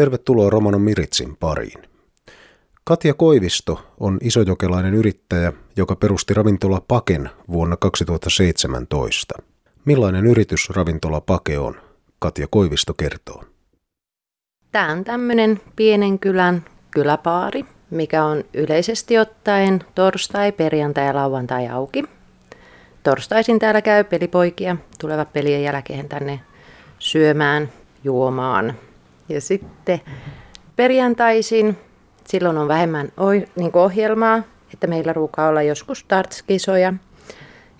[0.00, 1.82] Tervetuloa Romano Miritsin pariin.
[2.84, 9.34] Katja Koivisto on isojokelainen yrittäjä, joka perusti ravintola Paken vuonna 2017.
[9.84, 11.80] Millainen yritys ravintola Pake on?
[12.18, 13.44] Katja Koivisto kertoo.
[14.72, 22.04] Tämä on tämmöinen pienen kylän kyläpaari, mikä on yleisesti ottaen torstai, perjantai ja lauantai auki.
[23.02, 26.40] Torstaisin täällä käy pelipoikia, tulevat pelien jälkeen tänne
[26.98, 27.72] syömään,
[28.04, 28.74] juomaan.
[29.30, 30.00] Ja sitten
[30.76, 31.78] perjantaisin,
[32.28, 33.08] silloin on vähemmän
[33.56, 34.42] niin ohjelmaa,
[34.74, 36.94] että meillä ruukaa olla joskus darts-kisoja.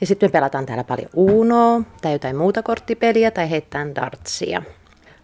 [0.00, 4.62] Ja sitten me pelataan täällä paljon Unoa tai jotain muuta korttipeliä tai heittää dartsia.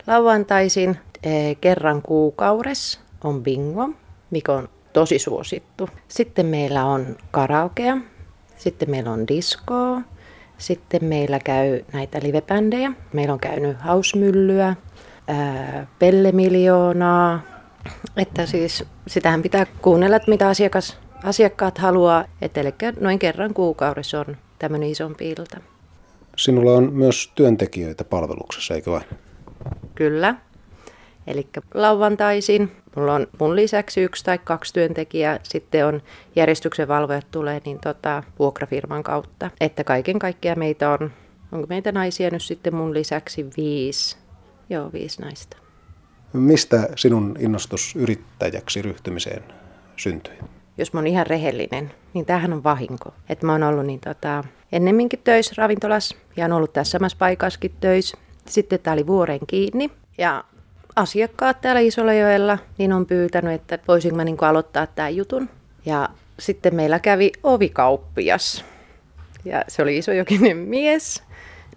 [0.07, 3.91] Lauantaisin eh, kerran kuukaudessa on bingo,
[4.31, 5.89] mikä on tosi suosittu.
[6.09, 7.97] Sitten meillä on karaokea,
[8.57, 10.01] sitten meillä on diskoa,
[10.59, 12.93] sitten meillä käy näitä livebändejä.
[13.13, 14.77] Meillä on käynyt hausmyllyä,
[15.29, 17.41] ää, pellemiljoonaa.
[18.17, 22.25] Että siis sitähän pitää kuunnella, että mitä asiakas, asiakkaat haluaa.
[22.43, 25.61] Että eli noin kerran kuukaudessa on tämmöinen isompi ilta.
[26.37, 29.05] Sinulla on myös työntekijöitä palveluksessa, eikö vain?
[29.95, 30.35] Kyllä.
[31.27, 36.03] Eli lauantaisin mulla on mun lisäksi yksi tai kaksi työntekijää, sitten on
[36.37, 39.51] järjestyksen valvojat tulee niin tota, vuokrafirman kautta.
[39.61, 41.11] Että kaiken kaikkiaan meitä on,
[41.53, 44.17] onko meitä naisia nyt sitten mun lisäksi viisi,
[44.71, 45.57] joo viisi naista.
[46.33, 49.43] Mistä sinun innostus yrittäjäksi ryhtymiseen
[49.97, 50.35] syntyi?
[50.79, 53.15] Jos mä oon ihan rehellinen, niin tämähän on vahinko.
[53.29, 57.75] Että mä oon ollut niin tota, ennemminkin töissä ravintolas ja on ollut tässä samassa paikassakin
[57.81, 58.17] töissä.
[58.47, 60.45] Sitten tää oli vuoren kiinni ja
[60.97, 65.49] asiakkaat täällä Isolejoella niin on pyytänyt, että voisinko mä niin aloittaa tämän jutun.
[65.87, 68.65] Ja sitten meillä kävi ovikauppias.
[69.45, 71.23] Ja se oli isojokinen mies.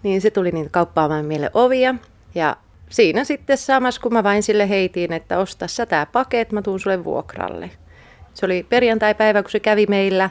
[0.02, 1.94] Niin se tuli niin kauppaamaan meille ovia.
[2.34, 2.56] Ja
[2.90, 6.80] siinä sitten samassa, kun mä vain sille heitiin, että osta sä tää paket, mä tuun
[6.80, 7.70] sulle vuokralle.
[8.34, 10.30] Se oli perjantai-päivä, kun se kävi meillä,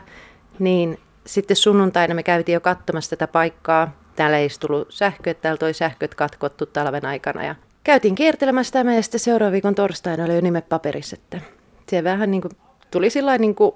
[0.60, 4.00] niin sitten sunnuntaina me käytiin jo katsomassa tätä paikkaa.
[4.16, 8.94] Täällä ei tullut sähkö, että täällä toi sähköt katkottu talven aikana ja käytiin kiertelemässä tämä
[8.94, 11.40] ja sitten seuraavan viikon torstaina oli jo nimet paperissa, että
[11.88, 12.52] se vähän niin kuin
[12.92, 13.72] tuli sillä niin kuin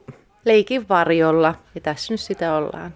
[0.45, 2.93] leikin varjolla ja tässä nyt sitä ollaan.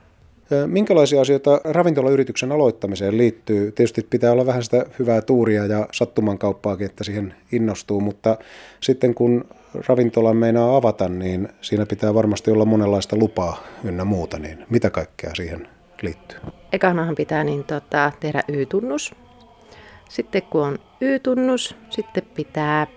[0.67, 3.71] Minkälaisia asioita ravintolayrityksen aloittamiseen liittyy?
[3.71, 8.37] Tietysti pitää olla vähän sitä hyvää tuuria ja sattumankauppaakin, että siihen innostuu, mutta
[8.81, 9.45] sitten kun
[9.87, 15.35] ravintola meinaa avata, niin siinä pitää varmasti olla monenlaista lupaa ynnä muuta, niin mitä kaikkea
[15.35, 15.67] siihen
[16.01, 16.39] liittyy?
[16.71, 19.15] Ekanahan pitää niin, tota, tehdä Y-tunnus.
[20.09, 22.87] Sitten kun on Y-tunnus, sitten pitää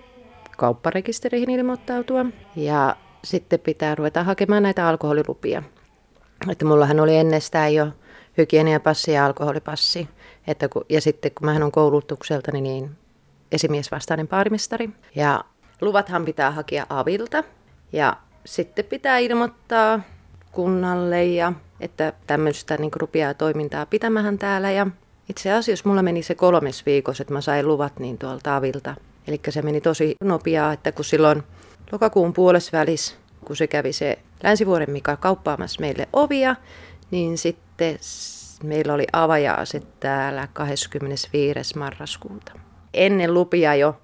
[0.56, 5.62] kaupparekistereihin ilmoittautua ja sitten pitää ruveta hakemaan näitä alkoholilupia.
[6.48, 7.86] Että mullahan oli ennestään jo
[8.38, 10.08] hygieniapassi ja alkoholipassi.
[10.46, 12.90] Että kun, ja sitten kun mä on koulutukselta, niin
[13.52, 14.90] esimiesvastainen paarimestari.
[15.14, 15.44] Ja
[15.80, 17.44] luvathan pitää hakea avilta.
[17.92, 20.00] Ja sitten pitää ilmoittaa
[20.52, 24.70] kunnalle, ja, että tämmöistä niin rupeaa toimintaa pitämähän täällä.
[24.70, 24.86] Ja
[25.28, 28.94] itse asiassa mulla meni se kolmes viikossa, että mä sain luvat niin tuolta avilta.
[29.26, 31.42] Eli se meni tosi nopeaa, että kun silloin
[31.92, 36.56] lokakuun puolesvälis, kun se kävi se Länsivuoren Mika kauppaamassa meille ovia,
[37.10, 37.98] niin sitten
[38.62, 41.78] meillä oli avajaiset täällä 25.
[41.78, 42.52] marraskuuta.
[42.94, 43.96] Ennen lupia jo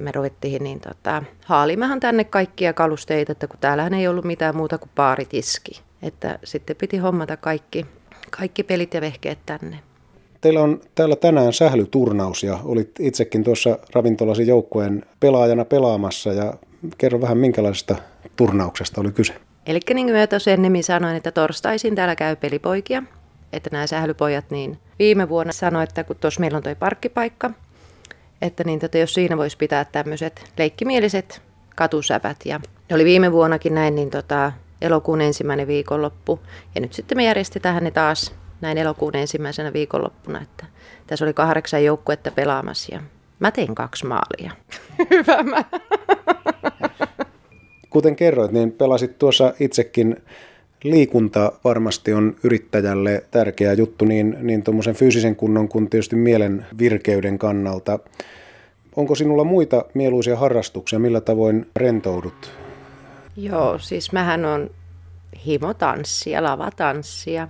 [0.00, 4.78] me ruvettiin niin tota, haalimahan tänne kaikkia kalusteita, että kun täällähän ei ollut mitään muuta
[4.78, 5.82] kuin paaritiski.
[6.02, 7.86] Että sitten piti hommata kaikki,
[8.30, 9.78] kaikki pelit ja vehkeet tänne.
[10.40, 16.54] Teillä on täällä tänään sählyturnaus ja olit itsekin tuossa ravintolasi joukkueen pelaajana pelaamassa ja
[16.98, 17.96] kerro vähän minkälaisesta
[18.36, 19.34] turnauksesta oli kyse.
[19.70, 23.02] Eli niin kuin mä tuossa ennemmin sanoin, että torstaisin täällä käy pelipoikia,
[23.52, 27.50] että nämä sählypojat, niin viime vuonna sanoin, että kun tuossa meillä on toi parkkipaikka,
[28.42, 31.42] että niin tota, jos siinä voisi pitää tämmöiset leikkimieliset
[31.76, 32.36] katusäpät.
[32.44, 32.60] Ja
[32.92, 36.40] oli viime vuonnakin näin, niin tota, elokuun ensimmäinen viikonloppu.
[36.74, 40.66] Ja nyt sitten me järjestetään ne taas näin elokuun ensimmäisenä viikonloppuna, että
[41.06, 43.00] tässä oli kahdeksan joukkuetta pelaamassa ja
[43.38, 44.50] mä tein kaksi maalia.
[45.10, 45.64] Hyvä mä.
[47.90, 50.16] Kuten kerroit, niin pelasit tuossa itsekin
[50.84, 57.38] liikunta varmasti on yrittäjälle tärkeä juttu niin, niin tuommoisen fyysisen kunnon kuin tietysti mielen virkeyden
[57.38, 57.98] kannalta.
[58.96, 62.52] Onko sinulla muita mieluisia harrastuksia, millä tavoin rentoudut?
[63.36, 64.70] Joo, siis mähän on
[65.46, 67.48] himotanssia, lavatanssia.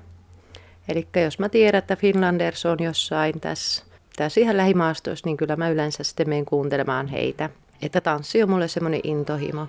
[0.88, 3.84] Eli jos mä tiedän, että Finlanders on jossain tässä,
[4.16, 7.50] tässä ihan lähimaastoissa, niin kyllä mä yleensä sitten menen kuuntelemaan heitä.
[7.82, 9.66] Että tanssi on mulle semmoinen intohimo.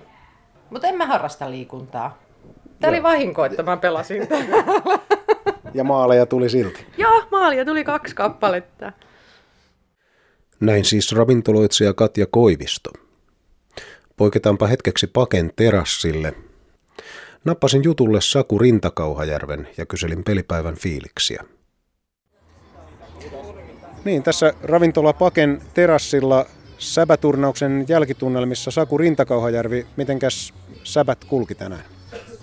[0.72, 2.18] Mutta en mä harrasta liikuntaa.
[2.80, 4.28] Tämä oli vahinko, että mä pelasin
[5.74, 6.86] Ja maaleja tuli silti.
[6.98, 8.92] Joo, maalia tuli kaksi kappaletta.
[10.60, 12.90] Näin siis ravintoloitsija Katja Koivisto.
[14.16, 16.34] Poiketaanpa hetkeksi Paken terassille.
[17.44, 21.44] Nappasin jutulle Saku Rintakauhajärven ja kyselin pelipäivän fiiliksiä.
[24.04, 26.46] Niin, tässä ravintola Paken terassilla
[26.78, 29.86] säbäturnauksen jälkitunnelmissa Saku Rintakauhajärvi.
[29.96, 30.54] Mitenkäs
[30.84, 31.84] säbät kulki tänään?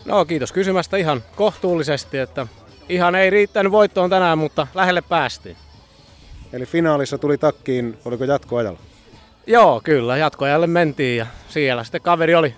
[0.06, 2.48] No kiitos kysymästä ihan kohtuullisesti, että
[2.90, 5.58] ihan ei riittänyt voittoon tänään, mutta lähelle päästiin.
[6.54, 8.80] Eli finaalissa tuli takkiin, oliko jatkoajalla?
[9.48, 12.56] Joo, kyllä, jatkoajalle mentiin ja siellä sitten kaveri oli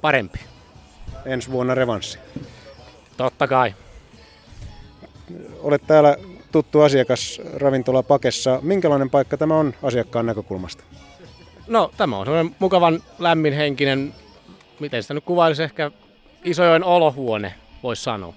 [0.00, 0.38] parempi.
[1.26, 2.18] Ensi vuonna revanssi.
[3.16, 3.74] Totta kai.
[5.62, 6.16] Olet täällä
[6.52, 8.58] tuttu asiakas ravintola Pakessa.
[8.62, 10.84] Minkälainen paikka tämä on asiakkaan näkökulmasta?
[11.66, 14.14] No tämä on semmoinen mukavan lämminhenkinen,
[14.80, 15.90] miten sitä nyt kuvailisi ehkä
[16.44, 18.34] Isojoen olohuone, voisi sanoa.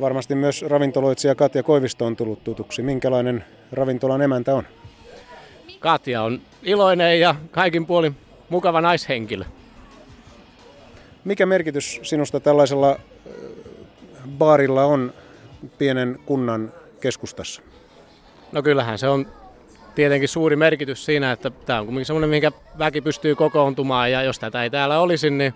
[0.00, 2.82] Varmasti myös ravintoloitsija Katja Koivisto on tullut tutuksi.
[2.82, 4.64] Minkälainen ravintolan emäntä on?
[5.80, 8.16] Katja on iloinen ja kaikin puolin
[8.48, 9.44] mukava naishenkilö.
[11.24, 12.98] Mikä merkitys sinusta tällaisella
[14.38, 15.12] baarilla on
[15.78, 17.62] pienen kunnan keskustassa?
[18.52, 19.26] No kyllähän se on
[19.94, 24.38] tietenkin suuri merkitys siinä, että tämä on kuitenkin semmoinen, mihinkä väki pystyy kokoontumaan ja jos
[24.38, 25.54] tätä ei täällä olisi, niin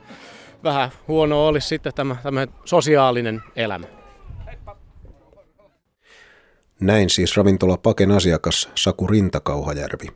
[0.65, 3.87] vähän huono olisi sitten tämä, tämä sosiaalinen elämä.
[6.81, 10.07] Näin siis ravintola Paken asiakas Saku Rintakauhajärvi.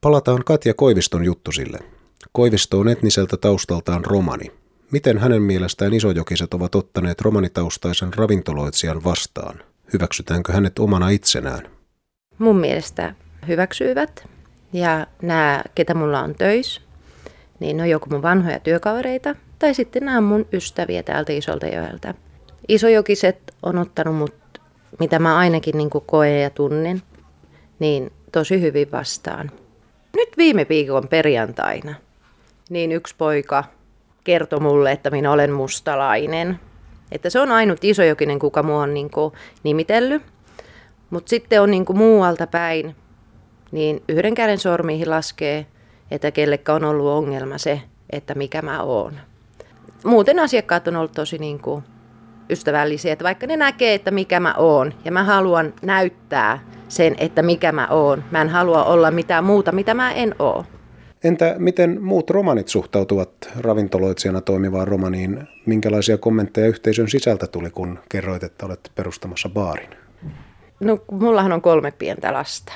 [0.00, 1.78] Palataan Katja Koiviston juttusille.
[2.32, 4.52] Koivisto on etniseltä taustaltaan romani.
[4.90, 9.62] Miten hänen mielestään isojokiset ovat ottaneet romanitaustaisen ravintoloitsijan vastaan?
[9.92, 11.77] Hyväksytäänkö hänet omana itsenään?
[12.38, 13.14] Mun mielestä
[13.48, 14.28] hyväksyivät.
[14.72, 16.80] Ja nämä, ketä mulla on töissä,
[17.60, 21.66] niin ne on joko mun vanhoja työkavereita tai sitten nämä on mun ystäviä täältä Isolta
[21.66, 22.14] joelta.
[22.68, 24.34] Isojokiset on ottanut mut,
[25.00, 27.02] mitä mä ainakin niin koen ja tunnen,
[27.78, 29.50] niin tosi hyvin vastaan.
[30.16, 31.94] Nyt viime viikon perjantaina,
[32.70, 33.64] niin yksi poika
[34.24, 36.60] kertoi mulle, että minä olen mustalainen.
[37.12, 39.10] Että se on ainut isojokinen, kuka mua on niin
[39.62, 40.22] nimitellyt.
[41.10, 42.96] Mutta sitten on niin muualta päin,
[43.72, 45.66] niin yhden käden sormiin laskee,
[46.10, 49.12] että kellekään on ollut ongelma se, että mikä mä oon.
[50.04, 51.84] Muuten asiakkaat on ollut tosi kuin
[52.50, 56.58] ystävällisiä, että vaikka ne näkee, että mikä mä oon, ja mä haluan näyttää
[56.88, 58.24] sen, että mikä mä oon.
[58.30, 60.64] Mä en halua olla mitään muuta, mitä mä en oo.
[61.24, 65.48] Entä miten muut romanit suhtautuvat ravintoloitsijana toimivaan romaniin?
[65.66, 69.90] Minkälaisia kommentteja yhteisön sisältä tuli, kun kerroit, että olet perustamassa baarin?
[70.80, 72.72] No, mullahan on kolme pientä lasta.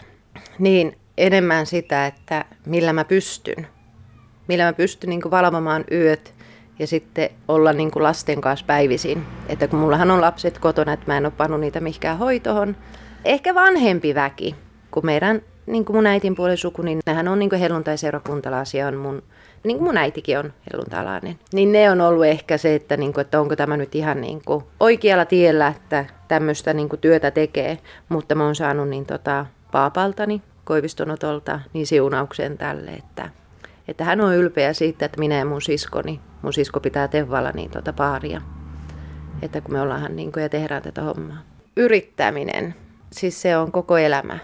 [0.58, 3.66] Niin enemmän sitä, että millä mä pystyn.
[4.49, 6.34] Millä mä pystyn niin valvomaan yöt
[6.78, 9.26] ja sitten olla niin lasten kanssa päivisin.
[9.49, 12.76] Että kun mullahan on lapset kotona, että mä en ole pannut niitä mihinkään hoitoon.
[13.25, 14.54] Ehkä vanhempi väki,
[14.90, 19.22] kun meidän niin kuin mun äitin puolen suku, niin nehän on niin helluntaiseurakuntalaisia, on mun,
[19.64, 21.38] niin kuin mun äitikin on helluntalainen.
[21.53, 24.43] Niin ne on ollut ehkä se, että, niin kuin, että onko tämä nyt ihan niin
[24.47, 27.79] kuin oikealla tiellä, että tämmöistä niin kuin työtä tekee.
[28.09, 33.29] Mutta mä oon saanut niin tota, paapaltani, Koivistonotolta, niin siunauksen tälle, että,
[33.88, 37.70] että hän on ylpeä siitä, että minä ja mun siskoni, mun sisko pitää Tevvalla niin
[37.70, 38.41] tota paaria.
[39.43, 41.43] Että kun me ollaan niin kuin, ja tehdään tätä hommaa.
[41.76, 42.75] Yrittäminen,
[43.12, 44.38] siis se on koko elämä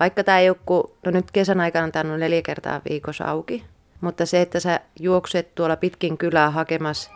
[0.00, 3.64] vaikka tämä ei ole, no nyt kesän aikana tämä on neljä kertaa viikossa auki,
[4.00, 7.10] mutta se, että sä juokset tuolla pitkin kylää hakemassa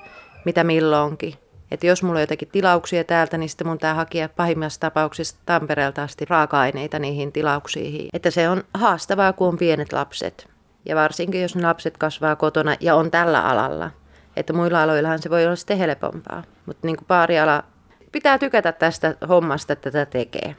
[0.44, 1.34] mitä milloinkin,
[1.70, 6.02] että jos mulla on jotakin tilauksia täältä, niin sitten mun tää hakea pahimmassa tapauksessa Tampereelta
[6.02, 8.08] asti raaka-aineita niihin tilauksiin.
[8.12, 10.48] Että se on haastavaa, kun on pienet lapset.
[10.84, 13.90] Ja varsinkin, jos ne lapset kasvaa kotona ja on tällä alalla.
[14.36, 16.42] Että muilla aloillahan se voi olla sitten helpompaa.
[16.66, 17.64] Mutta niin kuin paariala
[18.12, 20.56] pitää tykätä tästä hommasta, että tätä tekee.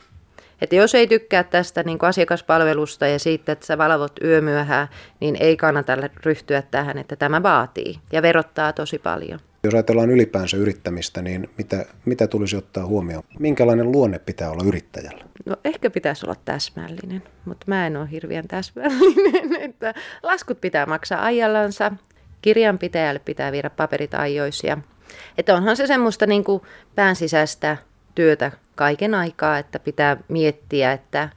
[0.61, 4.87] Että jos ei tykkää tästä niin kuin asiakaspalvelusta ja siitä, että sä valvot yömyöhään,
[5.19, 9.39] niin ei kannata ryhtyä tähän, että tämä vaatii ja verottaa tosi paljon.
[9.63, 13.23] Jos ajatellaan ylipäänsä yrittämistä, niin mitä, mitä tulisi ottaa huomioon?
[13.39, 15.23] Minkälainen luonne pitää olla yrittäjällä?
[15.45, 19.55] No ehkä pitäisi olla täsmällinen, mutta mä en ole hirveän täsmällinen.
[19.69, 21.91] Että laskut pitää maksaa ajallansa,
[22.41, 24.77] kirjanpitäjälle pitää viedä paperit ajoisia.
[25.37, 26.61] Että onhan se semmoista niin kuin
[26.95, 27.77] pään sisäistä
[28.19, 31.29] työtä kaiken aikaa, että pitää miettiä, että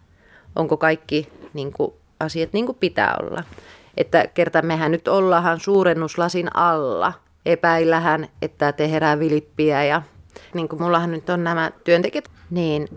[0.56, 3.44] onko kaikki niin kuin, asiat niin kuin pitää olla.
[3.96, 7.12] Että kerta mehän nyt ollaan suurennuslasin alla.
[7.46, 10.02] Epäillähän, että tehdään vilippiä ja
[10.54, 12.88] niin kuin mullahan nyt on nämä työntekijät, niin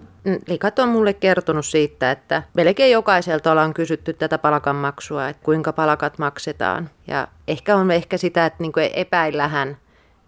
[0.48, 6.18] likat on mulle kertonut siitä, että melkein jokaiselta ollaan kysytty tätä palkanmaksua, että kuinka palkat
[6.18, 6.89] maksetaan.
[7.08, 9.77] Ja ehkä on ehkä sitä, että niin kuin epäillähän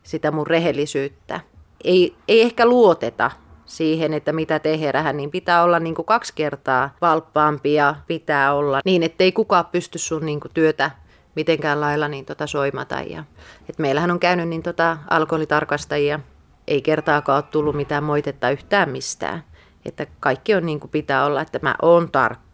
[0.03, 1.39] sitä mun rehellisyyttä
[1.83, 3.31] ei, ei ehkä luoteta
[3.67, 8.79] siihen, että mitä tehdään, niin pitää olla niin kuin kaksi kertaa valppaampi ja pitää olla
[8.85, 10.91] niin, ettei kukaan pysty sun niin kuin työtä
[11.35, 12.95] mitenkään lailla niin tota soimata.
[12.95, 13.23] Ja,
[13.69, 16.19] et meillähän on käynyt niin tota alkoholitarkastajia,
[16.67, 19.43] ei kertaakaan ole tullut mitään moitetta yhtään mistään.
[19.85, 22.46] Että kaikki on niin kuin pitää olla, että mä oon tarkka.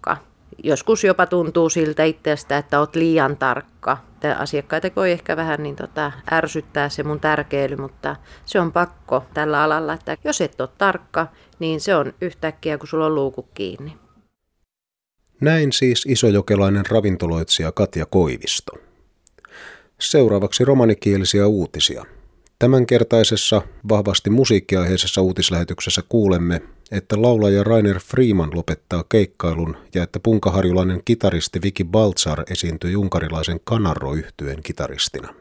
[0.65, 3.97] Joskus jopa tuntuu siltä itsestä, että oot liian tarkka.
[4.13, 8.15] Että asiakkaita voi ehkä vähän niin tota, ärsyttää se mun tärkeily, mutta
[8.45, 11.27] se on pakko tällä alalla, että jos et ole tarkka,
[11.59, 13.97] niin se on yhtäkkiä, kun sulla on luukku kiinni.
[15.41, 18.71] Näin siis isojokelainen ravintoloitsija Katja Koivisto.
[19.99, 22.05] Seuraavaksi romanikielisiä uutisia.
[22.59, 26.61] Tämänkertaisessa vahvasti musiikkiaiheisessa uutislähetyksessä kuulemme,
[26.93, 34.11] että laulaja Rainer Freeman lopettaa keikkailun ja että punkaharjulainen kitaristi Viki Baltzar esiintyi unkarilaisen kanarro
[34.63, 35.33] kitaristina.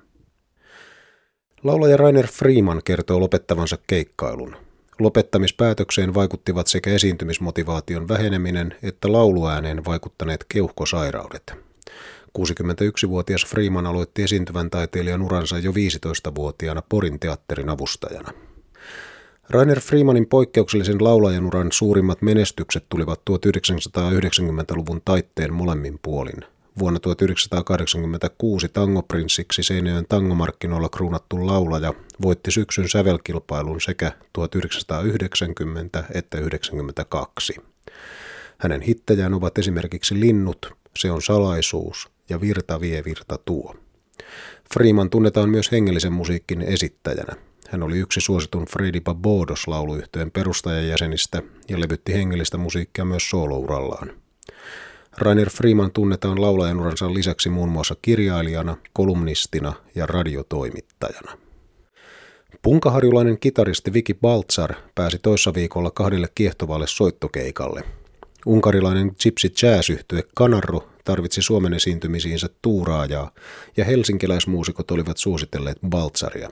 [1.64, 4.56] Laulaja Rainer Freeman kertoo lopettavansa keikkailun.
[4.98, 11.52] Lopettamispäätökseen vaikuttivat sekä esiintymismotivaation väheneminen että lauluääneen vaikuttaneet keuhkosairaudet.
[12.38, 18.32] 61-vuotias Freeman aloitti esiintyvän taiteilijan uransa jo 15-vuotiaana Porin teatterin avustajana.
[19.52, 26.44] Rainer Freemanin poikkeuksellisen laulajan uran suurimmat menestykset tulivat 1990-luvun taitteen molemmin puolin.
[26.78, 37.54] Vuonna 1986 tangoprinssiksi Seinäjoen tangomarkkinoilla kruunattu laulaja voitti syksyn sävelkilpailun sekä 1990 että 1992.
[38.58, 43.74] Hänen hittäjään ovat esimerkiksi Linnut, Se on salaisuus ja Virta vie, virta tuo.
[44.74, 47.51] Freeman tunnetaan myös hengellisen musiikin esittäjänä.
[47.72, 54.10] Hän oli yksi suositun Freddy Babodos lauluyhtyeen perustajajäsenistä ja levytti hengellistä musiikkia myös soolourallaan.
[55.18, 61.38] Rainer Freeman tunnetaan laulajan uransa lisäksi muun muassa kirjailijana, kolumnistina ja radiotoimittajana.
[62.62, 67.82] Punkaharjulainen kitaristi Viki Baltzar pääsi toissa viikolla kahdelle kiehtovalle soittokeikalle.
[68.46, 69.90] Unkarilainen gypsy jazz
[70.34, 73.30] Kanarro tarvitsi Suomen esiintymisiinsä tuuraajaa
[73.76, 76.50] ja helsinkiläismuusikot olivat suositelleet Baltzaria.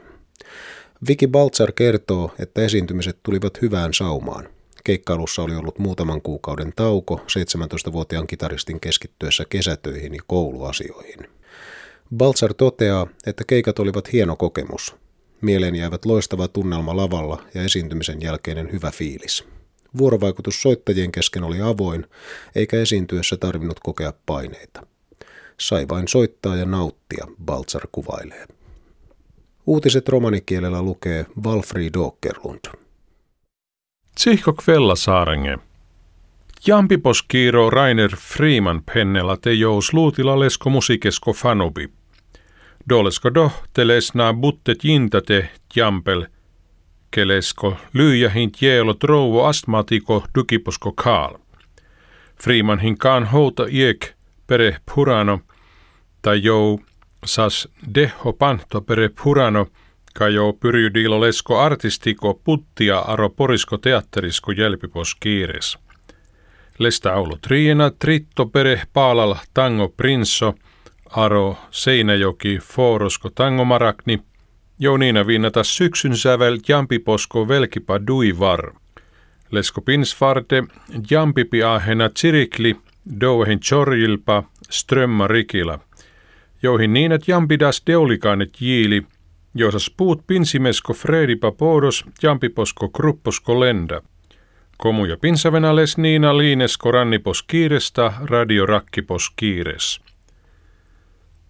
[1.09, 4.49] Viki Baltzar kertoo, että esiintymiset tulivat hyvään saumaan.
[4.85, 11.29] Keikkailussa oli ollut muutaman kuukauden tauko 17-vuotiaan kitaristin keskittyessä kesätöihin ja kouluasioihin.
[12.17, 14.97] Baltzar toteaa, että keikat olivat hieno kokemus.
[15.41, 19.45] Mieleen jäävät loistava tunnelma lavalla ja esiintymisen jälkeinen hyvä fiilis.
[19.99, 22.07] Vuorovaikutus soittajien kesken oli avoin,
[22.55, 24.87] eikä esiintyessä tarvinnut kokea paineita.
[25.61, 28.60] Sai vain soittaa ja nauttia, Baltzar kuvailee.
[29.67, 32.61] Uutiset romanikielellä lukee Valfrid Åkerlund.
[34.15, 35.59] Tsihko kvella saarenge.
[36.67, 41.89] Jampipos kiiro Rainer Freeman pennella te jous luutila lesko musikesko fanubi.
[42.89, 46.27] Dolesko do telesna buttet jintate jampel–
[47.11, 51.39] kelesko lyijähin jeelo trouvo astmatiko dukiposko kaal.
[52.43, 54.07] Freeman hinkaan houta iek
[54.47, 55.41] pere purano,
[56.23, 56.81] tai jou
[57.25, 59.67] sas deho panto pere purano,
[60.15, 65.79] kajo pyrjydilo lesko artistiko puttia aro porisko teatterisko jälpipos kiires.
[66.79, 70.55] Lesta aulu triena tritto pere paalal tango prinso,
[71.17, 74.19] aro Seinäjoki forosko tango marakni,
[74.81, 78.73] Jouniina viinata syksyn sävel jampiposko velkipa duivar.
[79.51, 80.63] Lesko pinsfarde
[81.11, 82.77] jampipi ahena tsirikli
[83.21, 85.79] douhin chorjilpa strömma rikila.
[86.63, 89.03] Joihin niinät jampidas deulikaanet jiili,
[89.55, 94.03] joosas puut pinsimesko fredipa podos jampiposko krupposko lenda.
[94.79, 100.01] Komuja pinsavenales niina liinesko rannipos kiiresta radio rakkipos kiires.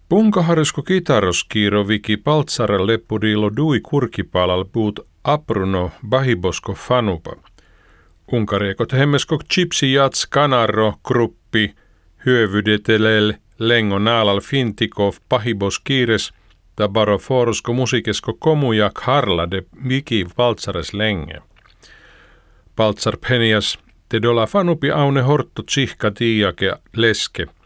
[0.09, 7.35] Punkaharjusko kitaroskiiro viki paltsara leppudilo dui kurkipalal puut apruno bahibosko fanupa.
[8.31, 11.73] Unkariekot hemmesko chipsi jats kanarro kruppi
[12.25, 16.31] hyövydetelel lengo naalal fintikov pahibos kiires
[16.75, 21.41] tabaro forosko musikesko komujak harla de viki paltsares lenge.
[22.75, 23.77] Paltsar penias
[24.09, 27.45] te dola fanupi aune hortto tsihka tiiake leske–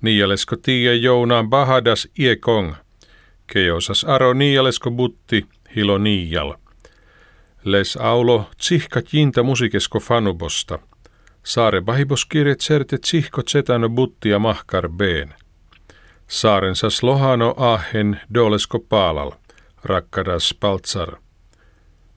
[0.00, 2.74] Niialesko tiia jounaan bahadas iekong.
[3.52, 5.46] Keosas aro niialesko butti
[5.76, 6.54] hilo niial.
[7.64, 10.78] Les aulo tsihka jinta musikesko fanubosta.
[11.42, 15.34] Saare bahibos kirjet serte tsihko tsetano buttia mahkar been.
[16.28, 19.32] Saarensas lohano ahen dolesko paalal.
[19.84, 21.16] Rakkadas paltsar.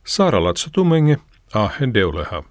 [0.03, 1.17] Saaralatso tumenge
[1.53, 2.43] ahen deuleha.